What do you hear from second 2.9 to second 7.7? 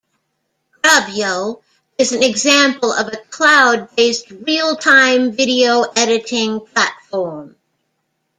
of a cloud-based real-time video editing platform.